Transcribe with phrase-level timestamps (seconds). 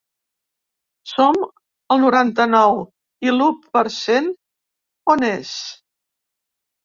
[1.09, 1.35] Som
[1.95, 2.79] el noranta-nou,
[3.27, 4.31] i l’u per cent
[5.15, 5.53] on és?